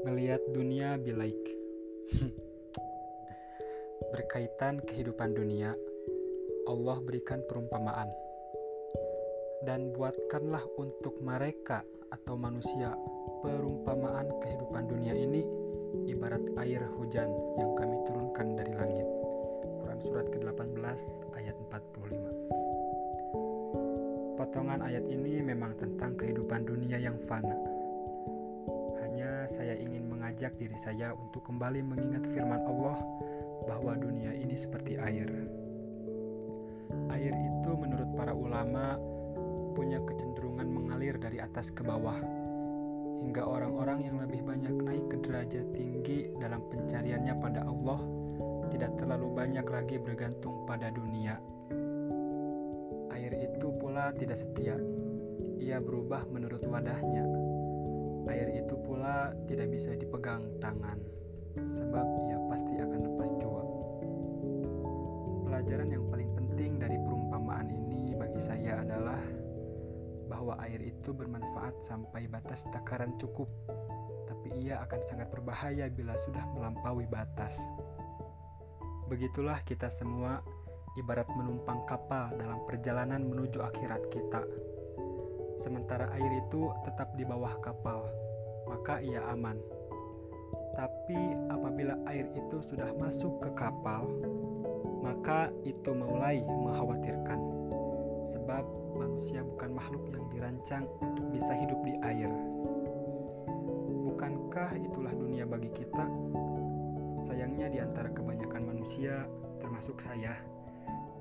[0.00, 1.36] dunia bilaik.
[4.16, 5.76] Berkaitan kehidupan dunia,
[6.64, 8.08] Allah berikan perumpamaan.
[9.60, 12.96] Dan buatkanlah untuk mereka atau manusia
[13.44, 15.44] perumpamaan kehidupan dunia ini
[16.08, 17.28] ibarat air hujan
[17.60, 19.04] yang kami turunkan dari langit.
[19.84, 20.80] Quran surat ke-18
[21.36, 24.40] ayat 45.
[24.40, 27.79] Potongan ayat ini memang tentang kehidupan dunia yang fana
[29.50, 33.02] saya ingin mengajak diri saya untuk kembali mengingat firman Allah
[33.66, 35.26] bahwa dunia ini seperti air.
[37.10, 38.94] Air itu menurut para ulama
[39.74, 42.14] punya kecenderungan mengalir dari atas ke bawah
[43.26, 48.00] hingga orang-orang yang lebih banyak naik ke derajat tinggi dalam pencariannya pada Allah
[48.70, 51.42] tidak terlalu banyak lagi bergantung pada dunia.
[53.10, 54.78] Air itu pula tidak setia.
[55.60, 57.49] Ia berubah menurut wadahnya
[59.80, 61.00] bisa dipegang tangan,
[61.72, 63.64] sebab ia pasti akan lepas jua.
[65.48, 69.16] Pelajaran yang paling penting dari perumpamaan ini bagi saya adalah
[70.28, 73.48] bahwa air itu bermanfaat sampai batas takaran cukup,
[74.28, 77.56] tapi ia akan sangat berbahaya bila sudah melampaui batas.
[79.08, 80.44] Begitulah kita semua
[81.00, 84.44] ibarat menumpang kapal dalam perjalanan menuju akhirat kita
[85.56, 88.08] sementara air itu tetap di bawah kapal,
[88.70, 89.58] maka ia aman.
[90.78, 91.18] Tapi
[91.50, 94.06] apabila air itu sudah masuk ke kapal,
[95.02, 97.40] maka itu mulai mengkhawatirkan,
[98.30, 98.62] sebab
[98.94, 102.30] manusia bukan makhluk yang dirancang untuk bisa hidup di air.
[104.06, 106.06] Bukankah itulah dunia bagi kita?
[107.26, 109.26] Sayangnya, di antara kebanyakan manusia,
[109.58, 110.38] termasuk saya,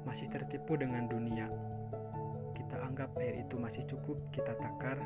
[0.05, 1.49] masih tertipu dengan dunia
[2.69, 5.01] kita anggap air itu masih cukup kita takar,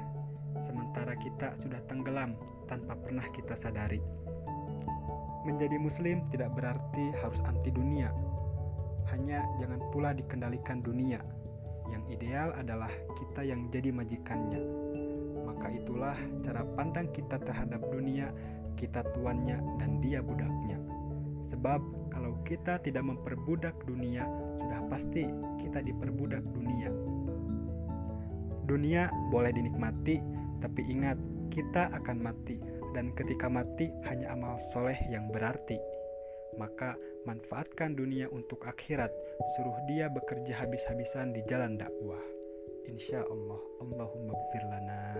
[0.61, 2.37] sementara kita sudah tenggelam
[2.69, 4.03] tanpa pernah kita sadari.
[5.43, 8.13] Menjadi Muslim tidak berarti harus anti dunia,
[9.11, 11.19] hanya jangan pula dikendalikan dunia.
[11.91, 14.61] Yang ideal adalah kita yang jadi majikannya.
[15.43, 18.31] Maka itulah cara pandang kita terhadap dunia,
[18.79, 20.79] kita tuannya dan dia budaknya.
[21.43, 24.23] Sebab kalau kita tidak memperbudak dunia,
[24.55, 25.27] sudah pasti
[25.59, 26.89] kita diperbudak dunia.
[28.63, 30.23] Dunia boleh dinikmati,
[30.63, 31.19] tapi ingat,
[31.51, 32.55] kita akan mati,
[32.95, 35.75] dan ketika mati hanya amal soleh yang berarti.
[36.55, 36.95] Maka
[37.27, 39.11] manfaatkan dunia untuk akhirat,
[39.59, 42.23] suruh dia bekerja habis-habisan di jalan dakwah.
[42.87, 45.19] Insya Allah, Allahumma gfir lana.